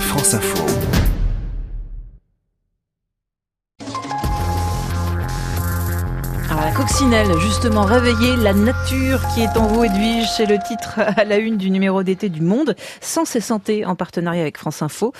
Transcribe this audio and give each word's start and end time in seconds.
France 0.00 0.34
Info. 0.34 0.95
La 6.66 6.72
coccinelle, 6.72 7.28
justement, 7.38 7.82
réveiller 7.82 8.34
la 8.34 8.52
nature 8.52 9.20
qui 9.32 9.42
est 9.42 9.56
en 9.56 9.68
vous, 9.68 9.84
Edwige, 9.84 10.26
c'est 10.36 10.46
le 10.46 10.58
titre 10.58 10.98
à 11.16 11.22
la 11.22 11.36
une 11.36 11.58
du 11.58 11.70
numéro 11.70 12.02
d'été 12.02 12.28
du 12.28 12.40
Monde, 12.40 12.74
Sens 13.00 13.36
et 13.36 13.40
Santé, 13.40 13.84
en 13.84 13.94
partenariat 13.94 14.42
avec 14.42 14.58
France 14.58 14.82
Info. 14.82 15.12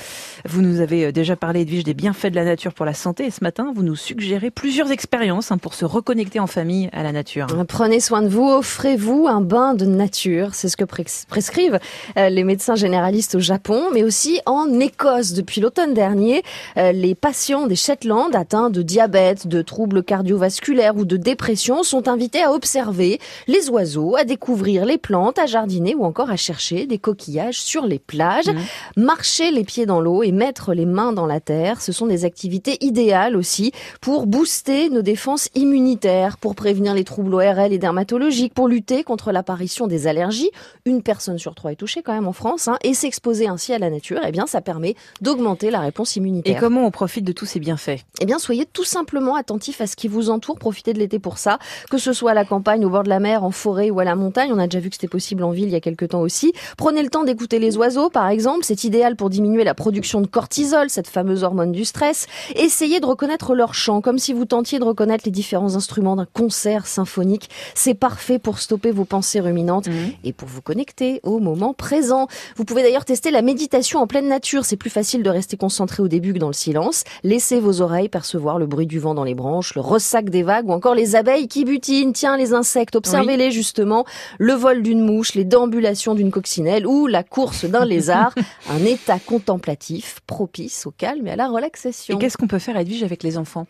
Vous 0.45 0.61
nous 0.61 0.81
avez 0.81 1.05
euh, 1.05 1.13
déjà 1.13 1.37
parlé, 1.37 1.61
Edwige, 1.61 1.85
des 1.85 1.95
bienfaits 1.95 2.31
de 2.31 2.35
la 2.35 2.45
nature 2.45 2.75
pour 2.75 2.85
la 2.85 2.95
santé, 2.95 3.27
et 3.27 3.31
ce 3.31 3.45
matin, 3.45 3.73
vous 3.73 3.85
nous 3.85 3.95
suggérez 3.95 4.51
plusieurs 4.51 4.91
expériences 4.91 5.53
hein, 5.53 5.59
pour 5.59 5.75
se 5.75 5.85
reconnecter 5.85 6.41
en 6.41 6.49
famille 6.49 6.91
à 6.93 7.05
la 7.05 7.13
nature. 7.13 7.47
Prenez 7.69 8.01
soin 8.01 8.23
de 8.23 8.29
vous, 8.29 8.49
offrez-vous 8.49 9.29
un 9.29 9.41
bain 9.41 9.75
de 9.75 9.87
nature, 9.87 10.53
c'est 10.53 10.69
ce 10.69 10.77
que 10.77 10.85
prescrivent 10.85 11.79
euh, 12.19 12.29
les 12.29 12.43
médecins 12.43 12.75
généralistes 12.75 13.37
au 13.37 13.41
Japon, 13.41 13.85
mais 13.95 14.03
aussi 14.03 14.41
en 14.47 14.81
Écosse. 14.81 15.33
Depuis 15.33 15.61
l'automne 15.61 15.95
dernier, 15.95 16.43
euh, 16.77 16.91
les 16.91 17.15
patients 17.15 17.69
des 17.69 17.77
Shetland 17.77 18.35
atteints 18.35 18.71
de 18.71 18.83
diabète, 18.83 19.47
de 19.47 19.63
troubles 19.63 20.03
cardiovasculaires 20.03 20.97
ou 20.97 21.05
de 21.05 21.17
dépression 21.17 21.36
sont 21.83 22.09
invités 22.09 22.43
à 22.43 22.53
observer 22.53 23.21
les 23.47 23.69
oiseaux, 23.71 24.17
à 24.17 24.25
découvrir 24.25 24.85
les 24.85 24.99
plantes, 24.99 25.39
à 25.39 25.47
jardiner 25.47 25.95
ou 25.95 26.05
encore 26.05 26.31
à 26.31 26.37
chercher 26.37 26.87
des 26.87 26.99
coquillages 26.99 27.61
sur 27.61 27.87
les 27.87 27.99
plages. 27.99 28.49
Mmh. 28.49 29.01
Marcher 29.03 29.51
les 29.51 29.65
pieds 29.65 29.87
dans 29.87 30.01
l'eau 30.01 30.23
et 30.23 30.33
mettre 30.33 30.75
les 30.75 30.87
mains 30.87 31.13
dans 31.13 31.27
la 31.27 31.41
terre, 31.41 31.81
ce 31.81 31.93
sont 31.93 32.07
des 32.07 32.25
activités 32.25 32.77
idéales 32.85 33.37
aussi 33.37 33.73
pour 34.01 34.27
booster 34.27 34.91
nos 34.91 35.03
défenses 35.03 35.49
immunitaires, 35.55 36.37
pour 36.39 36.55
prévenir 36.55 36.95
les 36.95 37.05
troubles 37.05 37.35
ORL 37.35 37.73
et 37.73 37.79
dermatologiques, 37.79 38.55
pour 38.55 38.69
lutter 38.69 39.05
contre 39.05 39.33
l'apparition 39.33 39.87
des 39.87 40.07
allergies. 40.07 40.51
Une 40.85 41.03
personne 41.03 41.39
sur 41.39 41.55
trois 41.55 41.73
est 41.73 41.77
touchée 41.77 42.03
quand 42.03 42.13
même 42.13 42.29
en 42.29 42.33
France, 42.33 42.69
hein, 42.69 42.79
et 42.83 42.95
s'exposer 42.95 43.49
ainsi 43.49 43.73
à 43.73 43.79
la 43.79 43.91
nature, 43.91 44.21
eh 44.27 44.33
bien, 44.33 44.47
ça 44.47 44.61
permet 44.61 44.95
d'augmenter 45.21 45.71
la 45.71 45.81
réponse 45.81 46.17
immunitaire. 46.17 46.57
Et 46.57 46.61
comment 46.61 46.87
on 46.87 46.91
profite 46.91 47.25
de 47.25 47.33
tous 47.33 47.47
ces 47.47 47.61
bienfaits? 47.61 48.01
Eh 48.21 48.27
bien, 48.27 48.39
soyez 48.39 48.67
tout 48.67 48.85
simplement 48.85 49.35
attentifs 49.35 49.81
à 49.81 49.87
ce 49.87 49.97
qui 49.97 50.09
vous 50.09 50.31
entoure, 50.31 50.59
profitez 50.59 50.93
de 50.93 50.99
pour 51.27 51.39
ça, 51.39 51.59
que 51.91 51.99
ce 51.99 52.13
soit 52.13 52.31
à 52.31 52.35
la 52.35 52.45
campagne, 52.45 52.85
au 52.85 52.89
bord 52.89 53.03
de 53.03 53.09
la 53.09 53.19
mer, 53.19 53.43
en 53.43 53.51
forêt 53.51 53.91
ou 53.91 53.99
à 53.99 54.05
la 54.05 54.15
montagne. 54.15 54.53
On 54.53 54.61
a 54.61 54.69
déjà 54.69 54.79
vu 54.79 54.91
que 54.91 54.95
c'était 54.95 55.09
possible 55.09 55.43
en 55.43 55.51
ville 55.51 55.65
il 55.65 55.73
y 55.73 55.75
a 55.75 55.81
quelques 55.81 56.11
temps 56.11 56.21
aussi. 56.21 56.53
Prenez 56.77 57.03
le 57.03 57.09
temps 57.09 57.25
d'écouter 57.25 57.59
les 57.59 57.77
oiseaux, 57.77 58.11
par 58.11 58.29
exemple. 58.29 58.61
C'est 58.63 58.85
idéal 58.85 59.17
pour 59.17 59.29
diminuer 59.29 59.65
la 59.65 59.75
production 59.75 60.21
de 60.21 60.29
cortisol, 60.29 60.89
cette 60.89 61.09
fameuse 61.09 61.43
hormone 61.43 61.73
du 61.73 61.85
stress. 61.85 62.29
Essayez 62.55 63.01
de 63.01 63.07
reconnaître 63.07 63.57
leur 63.57 63.75
chant, 63.75 64.01
comme 64.01 64.21
si 64.21 64.33
vous 64.33 64.45
tentiez 64.45 64.79
de 64.79 64.85
reconnaître 64.85 65.25
les 65.25 65.33
différents 65.33 65.75
instruments 65.75 66.15
d'un 66.15 66.29
concert 66.33 66.87
symphonique. 66.87 67.51
C'est 67.75 67.95
parfait 67.95 68.39
pour 68.39 68.61
stopper 68.61 68.93
vos 68.93 69.05
pensées 69.05 69.41
ruminantes 69.41 69.89
mmh. 69.89 69.93
et 70.23 70.33
pour 70.33 70.47
vous 70.47 70.63
connecter 70.63 71.19
au 71.25 71.41
moment 71.41 71.75
présent. 71.75 72.29
Vous 72.55 72.65
pouvez 72.65 72.85
d'ailleurs 72.85 73.05
tester 73.05 73.33
la 73.33 73.43
méditation 73.43 73.99
en 73.99 74.07
pleine 74.07 74.29
nature. 74.29 74.65
C'est 74.65 74.77
plus 74.77 74.91
facile 74.91 75.25
de 75.25 75.31
rester 75.31 75.57
concentré 75.57 76.05
au 76.05 76.09
début 76.09 76.35
que 76.35 76.39
dans 76.39 76.47
le 76.47 76.53
silence. 76.53 77.03
Laissez 77.25 77.59
vos 77.59 77.81
oreilles 77.81 78.09
percevoir 78.09 78.61
le 78.61 78.67
bruit 78.67 78.87
du 78.87 79.01
vent 79.01 79.17
dans 79.17 79.25
les 79.25 79.35
branches, 79.35 79.75
le 79.75 79.81
ressac 79.81 80.31
des 80.31 80.45
vagues 80.45 80.69
ou 80.69 80.73
encore 80.73 80.95
les 80.95 81.16
abeilles 81.17 81.49
qui 81.49 81.65
butinent, 81.65 82.13
tiens, 82.13 82.37
les 82.37 82.55
insectes, 82.55 82.97
observez-les 82.97 83.51
justement, 83.51 84.05
le 84.39 84.53
vol 84.53 84.83
d'une 84.83 85.01
mouche, 85.01 85.35
les 85.35 85.45
déambulations 85.45 86.15
d'une 86.15 86.31
coccinelle 86.31 86.87
ou 86.87 87.07
la 87.07 87.23
course 87.23 87.65
d'un 87.65 87.85
lézard, 87.87 88.35
un 88.71 88.85
état 88.85 89.19
contemplatif 89.19 90.21
propice 90.27 90.87
au 90.87 90.91
calme 90.91 91.27
et 91.27 91.33
à 91.33 91.37
la 91.37 91.49
relaxation. 91.49 92.17
Et 92.17 92.21
qu'est-ce 92.21 92.37
qu'on 92.37 92.47
peut 92.47 92.59
faire, 92.59 92.77
Edwige, 92.77 93.03
avec 93.03 93.23
les 93.23 93.39
enfants? 93.39 93.67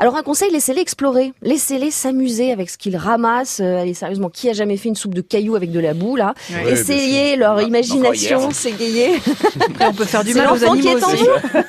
Alors 0.00 0.16
un 0.16 0.22
conseil, 0.22 0.52
laissez-les 0.52 0.80
explorer, 0.80 1.32
laissez-les 1.42 1.90
s'amuser 1.90 2.52
avec 2.52 2.70
ce 2.70 2.78
qu'ils 2.78 2.96
ramassent. 2.96 3.58
Euh, 3.60 3.80
allez 3.80 3.94
sérieusement, 3.94 4.30
qui 4.30 4.48
a 4.48 4.52
jamais 4.52 4.76
fait 4.76 4.88
une 4.88 4.94
soupe 4.94 5.14
de 5.14 5.20
cailloux 5.20 5.56
avec 5.56 5.72
de 5.72 5.80
la 5.80 5.92
boue 5.92 6.14
là? 6.14 6.34
Essayez 6.68 7.34
leur 7.34 7.56
bah, 7.56 7.62
imagination, 7.64 8.52
s'égayer. 8.52 9.20
on 9.80 9.92
peut 9.92 10.04
faire 10.04 10.22
du 10.22 10.34
mal 10.34 10.52
aux 10.52 10.64
animaux 10.64 10.98
aussi. 10.98 11.24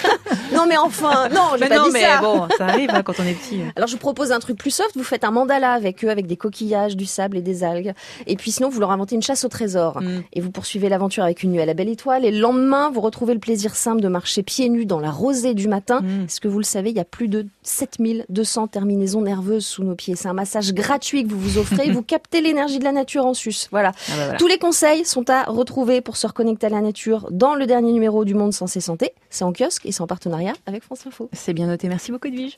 non 0.53 0.67
mais 0.67 0.77
enfin, 0.77 1.27
non, 1.29 1.57
j'ai 1.57 1.67
pas 1.67 1.77
non, 1.77 1.85
dit 1.85 1.91
mais 1.93 2.03
ça. 2.03 2.21
bon, 2.21 2.47
ça 2.55 2.67
arrive 2.67 2.91
hein, 2.93 3.01
quand 3.01 3.19
on 3.19 3.25
est 3.25 3.33
petit. 3.33 3.61
Alors 3.75 3.87
je 3.87 3.93
vous 3.93 3.99
propose 3.99 4.31
un 4.31 4.39
truc 4.39 4.57
plus 4.57 4.71
soft. 4.71 4.91
Vous 4.95 5.03
faites 5.09 5.23
un 5.23 5.31
mandala 5.31 5.73
avec 5.73 6.03
eux, 6.05 6.09
avec 6.09 6.27
des 6.27 6.37
coquillages, 6.37 6.95
du 6.95 7.05
sable 7.05 7.37
et 7.37 7.41
des 7.41 7.63
algues. 7.63 7.93
Et 8.27 8.35
puis 8.35 8.51
sinon, 8.51 8.69
vous 8.69 8.79
leur 8.79 8.91
inventez 8.91 9.15
une 9.15 9.21
chasse 9.21 9.43
au 9.43 9.49
trésor 9.49 10.01
mm. 10.01 10.23
et 10.33 10.41
vous 10.41 10.51
poursuivez 10.51 10.89
l'aventure 10.89 11.23
avec 11.23 11.43
une 11.43 11.51
nuit 11.51 11.61
à 11.61 11.65
la 11.65 11.73
belle 11.73 11.89
étoile. 11.89 12.25
Et 12.25 12.31
le 12.31 12.39
lendemain, 12.39 12.89
vous 12.89 13.01
retrouvez 13.01 13.33
le 13.33 13.39
plaisir 13.39 13.75
simple 13.75 14.01
de 14.01 14.07
marcher 14.07 14.43
pieds 14.43 14.69
nus 14.69 14.85
dans 14.85 14.99
la 14.99 15.11
rosée 15.11 15.53
du 15.53 15.67
matin. 15.67 16.01
Mm. 16.01 16.25
Est-ce 16.25 16.39
que 16.39 16.47
vous 16.47 16.59
le 16.59 16.63
savez, 16.63 16.89
il 16.89 16.95
y 16.95 17.01
a 17.01 17.05
plus 17.05 17.27
de 17.27 17.47
7200 17.63 18.67
terminaisons 18.67 19.21
nerveuses 19.21 19.65
sous 19.65 19.83
nos 19.83 19.95
pieds. 19.95 20.15
C'est 20.15 20.27
un 20.27 20.33
massage 20.33 20.73
gratuit 20.73 21.23
que 21.23 21.33
vous 21.33 21.39
vous 21.39 21.57
offrez. 21.57 21.91
vous 21.91 22.03
captez 22.03 22.41
l'énergie 22.41 22.79
de 22.79 22.83
la 22.83 22.91
nature 22.91 23.25
en 23.25 23.33
sus. 23.33 23.67
Ah 23.71 23.81
bah 23.81 23.91
voilà. 24.15 24.37
Tous 24.37 24.47
les 24.47 24.57
conseils 24.57 25.05
sont 25.05 25.29
à 25.29 25.43
retrouver 25.43 26.01
pour 26.01 26.17
se 26.17 26.27
reconnecter 26.27 26.67
à 26.67 26.69
la 26.69 26.81
nature 26.81 27.27
dans 27.31 27.55
le 27.55 27.65
dernier 27.65 27.91
numéro 27.91 28.25
du 28.25 28.33
Monde 28.33 28.53
Sensé 28.53 28.79
Santé. 28.81 29.13
C'est 29.29 29.43
en 29.43 29.53
kiosque 29.53 29.85
et 29.85 29.91
c'est 29.91 30.01
en 30.01 30.07
partenariat 30.07 30.53
avec 30.65 30.83
France 30.83 31.05
Info. 31.07 31.29
C'est 31.33 31.53
bien 31.53 31.67
noté. 31.67 31.87
Merci 31.87 32.11
beaucoup, 32.11 32.27
Edwige. 32.27 32.57